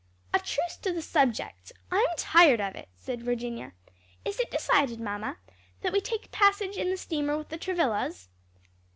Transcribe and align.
"A 0.33 0.39
truce 0.39 0.77
to 0.77 0.91
the 0.91 1.03
subject. 1.03 1.71
I'm 1.91 2.07
tired 2.17 2.59
of 2.59 2.73
it," 2.73 2.89
said 2.97 3.21
Virginia. 3.21 3.73
"Is 4.25 4.39
it 4.39 4.49
decided, 4.49 4.99
mamma, 4.99 5.37
that 5.81 5.93
we 5.93 6.01
take 6.01 6.31
passage 6.31 6.75
in 6.75 6.89
the 6.89 6.97
steamer 6.97 7.37
with 7.37 7.49
the 7.49 7.57
Travillas?" 7.59 8.27